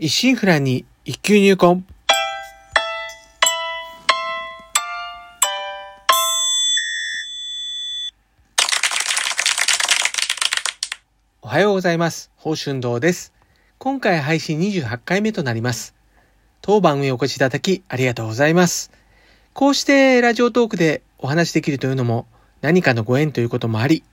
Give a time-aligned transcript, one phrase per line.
[0.00, 1.82] 一心不乱に一級入魂。
[11.42, 12.30] おはようございます。
[12.36, 13.32] 宝春堂です。
[13.78, 15.96] 今回配信28回目となります。
[16.62, 18.92] 当番組お越しいただきありがとうございます。
[19.52, 22.28] こうしてラジオトークでお話しできるというのも
[22.60, 24.04] 何かのご縁ということもあり、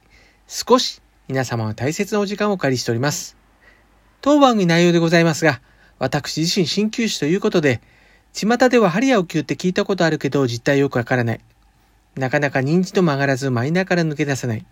[0.48, 3.38] 少し皆様の大切なお時間をお借りしております。
[4.22, 5.62] 当番組内容でございますが、
[6.00, 7.82] 私自身鍼灸師ということで、
[8.34, 11.40] 巷では針やお灸って聞いたことあるけど実態よくわからない。
[12.16, 14.66] なかなか認知度も上がらずマイナーから抜け出せない。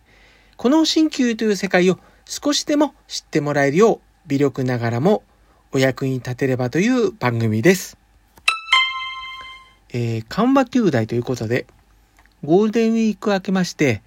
[0.57, 5.23] この鍼灸という世界を少しでも知ってもらえるよう微力ながらも
[5.71, 7.97] お役に立てればという番組です。
[9.89, 11.67] えー、緩和球大ということで、
[12.43, 14.01] ゴールデンウィーク明けまして、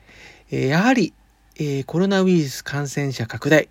[0.50, 1.14] えーやはり、
[1.56, 3.68] えーコロナウイルス感染者拡大、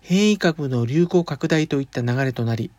[0.00, 2.70] 変異株の流行拡大といった流れとなり、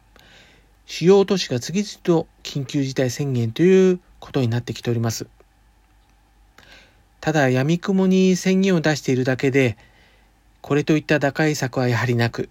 [0.86, 5.28] 主要都市が次々と緊急事態宣言ということになってきております。
[7.22, 9.78] ただ、闇雲に宣言を出しているだけで、
[10.62, 12.50] これといった打開策はやはりなく、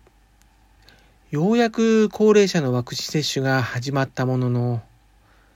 [1.31, 4.83] ようやく高齢者のワクチン接種が始まったものの、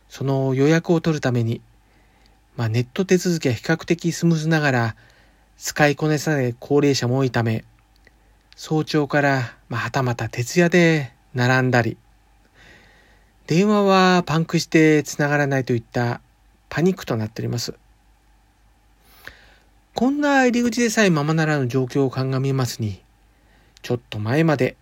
[0.08, 1.60] その予約を取るために、
[2.56, 4.96] まあ、ネット手続きは比較的スムーズながら、
[5.56, 7.64] 使いこなさない高齢者も多いため、
[8.54, 11.96] 早朝から、まあ、はたまた徹夜で並んだり、
[13.48, 16.20] 電話はパンクして繋がらないといった
[16.68, 17.72] パニックとなっております。
[19.94, 23.00] こんな入り口でさえままならぬ状況を鑑みますに、
[23.80, 24.76] ちょっと前まで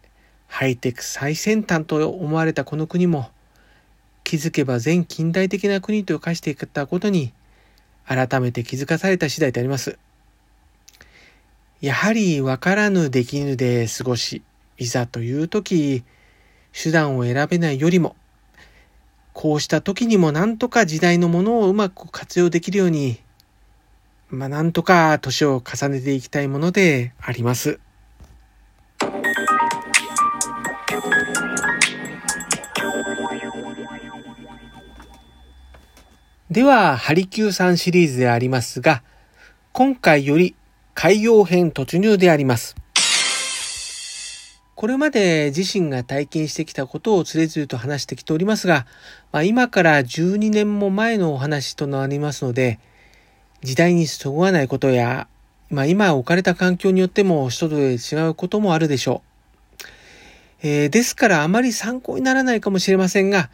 [0.49, 3.31] ハイテク最先端と思われたこの国も、
[4.25, 7.33] 気づけば全近代的な国と化していったことに、
[8.05, 9.97] 改めて気づかされた次第であります。
[11.81, 14.43] やはり分からぬできぬで過ごし、
[14.77, 16.03] いざという時、
[16.73, 18.17] 手段を選べないよりも、
[19.39, 23.21] こうした時にもなんとか時代のものをうまく活用できるように、
[24.31, 27.79] まあなんとか年を重ねていきたいものであります。
[36.51, 39.03] では、ハリキューさんシリーズでありますが、
[39.75, 40.55] 今回より
[40.95, 42.75] 海洋編突入であります。
[44.77, 48.87] これまで自身が体験してきたことをつれづれと話してきておりますが、
[49.33, 52.79] まあ、今から12年も前のお話となりますので、
[53.63, 55.29] 時代にそぐわないことや、
[55.71, 59.87] まあ、今置かれた環境によっても人とで違うこともあるでしょう。
[60.63, 63.49] えーですからあまり参考にならないかもしれませんが、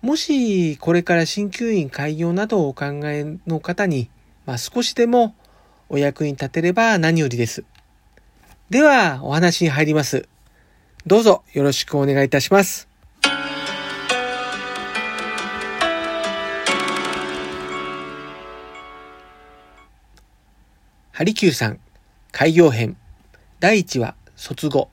[0.00, 4.10] もしこれから鍼灸院開業などをお考えの方に、
[4.46, 5.34] まあ、少しでも
[5.88, 7.64] お役に立てれば何よりです。
[8.70, 10.28] では、お話に入ります。
[11.08, 12.86] どうぞよろしくお願いいたします。
[21.10, 21.80] ハリキューさん、
[22.30, 22.98] 開業編、
[23.58, 24.90] 第1話、卒後。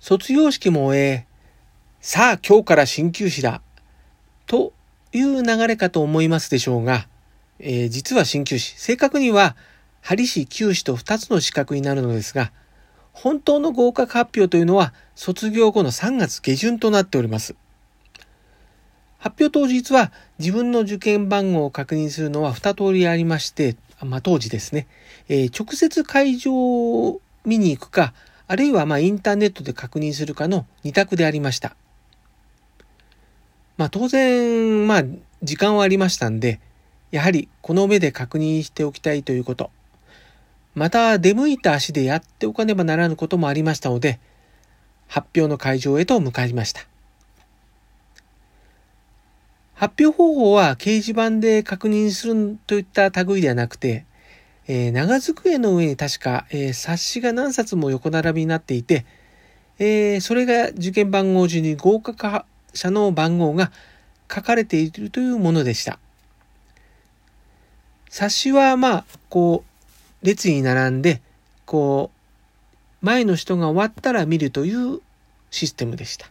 [0.00, 1.26] 卒業式も終え、
[2.00, 3.62] さあ今日から鍼灸師だ、
[4.46, 4.72] と
[5.12, 7.06] いう流れかと思いますでしょうが、
[7.60, 9.54] えー実は鍼灸師、正確には、
[10.00, 12.50] 針師、灸師と2つの資格になるのですが、
[13.12, 17.56] 本当の合格発表というのは卒業後の3月下旬となっております。
[19.18, 24.86] 発表当日は自分の受験番号を確認するのは2通りありまして、まあ、当時ですね、
[25.28, 28.14] えー直接会場を見に行くか、
[28.46, 31.76] あるいはまあインターネットで確認するかの2択でありました。
[33.76, 35.04] まあ当然、まあ
[35.42, 36.60] 時間はありましたんで、
[37.10, 39.70] やはりこの目で確認しておきたいということ。
[40.78, 44.18] また出向いた足でやっておかねばならぬこともありましたので、
[45.08, 46.86] 発表の会場へと向かいました。
[49.74, 54.06] 発表方法は掲示板で確認するといった類ではなくて、
[54.66, 59.06] えー長机の上に確か、えー冊子が何冊も横並びになっていて、
[59.78, 62.44] えーそれが受験番号順に合格
[62.74, 63.70] 者の番号が
[64.32, 65.98] 書かれているというものでした。
[68.10, 69.77] 冊子はまあ、こう、
[70.22, 71.22] 列に並んで、
[71.64, 72.10] こ
[73.02, 75.00] う、前の人が終わったら見るという
[75.50, 76.26] システムでした。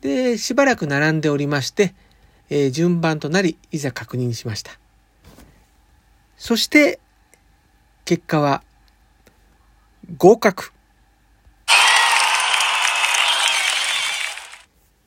[0.00, 1.94] で、しばらく並んでおりまして、
[2.50, 4.72] えー順番となり、いざ確認しました。
[6.36, 7.00] そして、
[8.04, 8.62] 結果は、
[10.16, 10.72] 合格。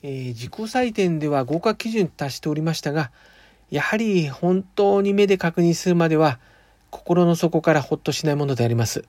[0.03, 3.11] えー自己採点では合格基準達しておりましたが、
[3.69, 6.39] やはり本当に目で確認するまでは
[6.91, 9.03] 心の底からほっとしないものであります。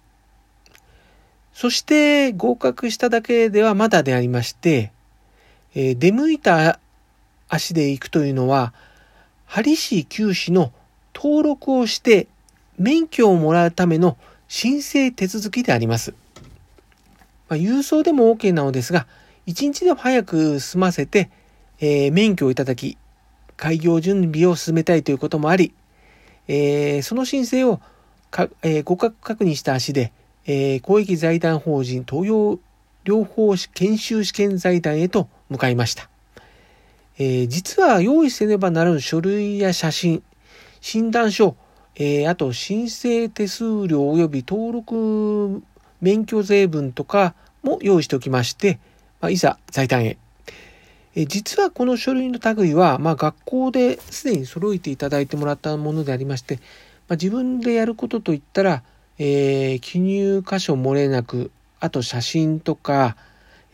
[1.53, 4.91] そして合格しただけではまだでありまして、
[5.75, 6.81] えー、出向いた
[7.49, 8.73] 足で行くというのは、
[9.45, 10.73] 針市九市の
[11.15, 12.27] 登録をして
[12.79, 14.17] 免許をもらうための
[14.49, 16.15] 申請手続きであります。
[17.49, 19.07] まあ、郵送でも OK なのですが、
[19.45, 21.31] 一日でも早く済ませて、
[21.81, 22.97] えー、免許をいただき、
[23.57, 25.75] 開業準備を進めたいということもあり、
[26.49, 27.81] えー、その申請を
[28.31, 30.13] か、えー、合格確認した足で、
[30.47, 32.59] えー、公益財団法人東洋
[33.05, 36.09] 療法研修試験財団へと向かいました。
[37.19, 40.23] えー、実は用意せねばならぬ書類や写真、
[40.81, 41.57] 診断書、
[41.95, 45.63] えー、あと申請手数料及び登録
[46.01, 48.79] 免許税分とかも用意しておきまして、
[49.21, 50.19] まあ、いざ財団へ。
[51.15, 56.57] え、実はこの書類の類は、まあ、学校ですでに揃えていただいてもらったものでありまして、
[57.09, 58.83] まあ、自分でやることといったら、
[59.19, 61.51] えー、記入箇所漏れなく、
[61.81, 63.17] あと写真とか、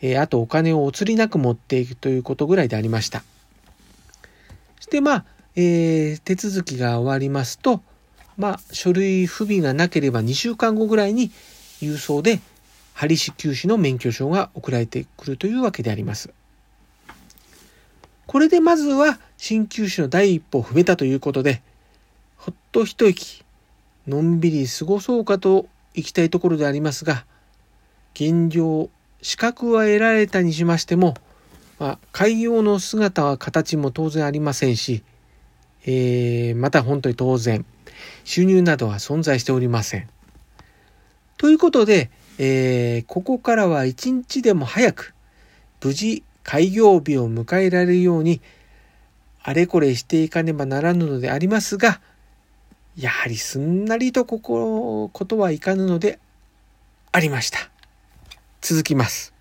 [0.01, 3.23] えー、あとお金をお釣りなく持っていくということぐらいでありました。
[4.77, 5.25] そしてまあ、
[5.55, 7.81] えー、手続きが終わりますと、
[8.37, 11.31] まあ、書類不備がなければ2週間後ぐらいに
[11.81, 12.39] 郵送で
[12.93, 16.31] 針師休止の免許証が送られてくるというわけであります。
[18.29, 21.63] これでまずは鍼灸師の第一歩を踏めたということで、
[22.37, 23.43] ほっと一息、
[24.07, 25.65] のんびり過ごそうかと
[25.95, 27.25] 行きたいところでありますが、
[28.13, 28.91] 現状、
[29.23, 31.15] 資格は得られたにしましても、
[31.79, 35.01] まあ、開業の姿は形も当然ありませんし、
[35.87, 37.65] えー、また本当に当然、
[38.25, 40.07] 収入などは存在しておりません。
[41.37, 45.15] ということで、えー、ここからは一日でも早く、
[45.81, 48.41] 無事開業日を迎えられるように、
[49.43, 52.01] あれこれしていかねばならぬのでありますが、
[52.97, 56.17] やはりすんなりとここ、ことはいかぬので
[57.11, 57.69] ありました。
[58.61, 59.31] 続きます。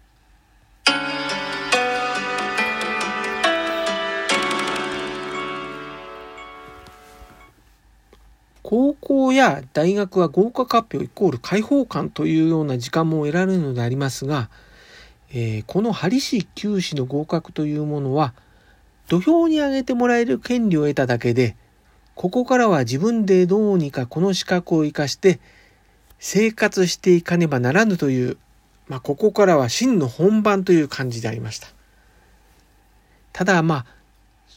[8.63, 14.51] 高校や大学は合格発表イコール開放感というような時間も得られるのでありますが、
[15.31, 18.33] えー、この針師九師の合格というものは
[19.09, 21.57] 土俵に上げてもらえる権利を得ただけで
[22.15, 25.41] ここからは自分でどうにかこの資格を生かして
[26.19, 28.39] 生活していかねばならぬという、
[28.89, 31.69] まあ、ここからは真の本番という感じでありました。
[33.33, 33.87] ただまあ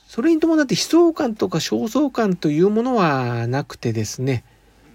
[0.07, 4.43] それに伴って悲壮感とか焦燥感というものはなくてですね、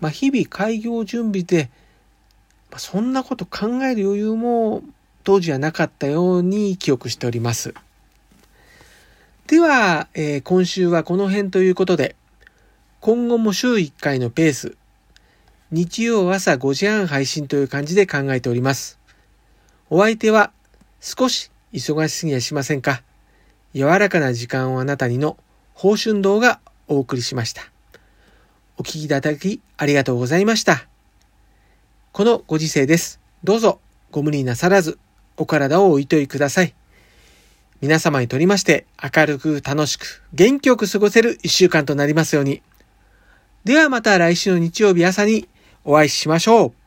[0.00, 1.70] まあ、日々開業準備で、
[2.70, 4.82] まあ、そんなこと考える余裕も
[5.26, 7.74] 当時はなかったように記憶しております。
[9.48, 12.14] では、えー、今週はこの辺ということで、
[13.00, 14.76] 今後も週1回のペース、
[15.72, 19.00] 日曜朝5時半配信という感じで考えております。
[19.90, 20.52] お相手は
[21.00, 23.02] 少し忙しすぎやしませんか
[23.74, 25.36] 柔らかな時間をあなたにの
[25.74, 27.62] 報春堂がお送りしました。
[28.78, 30.86] お聞きいただきありがとうございました。
[32.12, 33.18] このご時世です。
[33.42, 33.80] どうぞ
[34.12, 35.00] ご無理なさらず
[35.36, 36.74] お体をおいといください。
[37.80, 42.62] 皆様にとりまして明るく楽しく元気よく過ごせる一週間となりますように。
[43.64, 45.48] ではまた来週の日曜日朝に
[45.84, 46.85] お会いしましょう。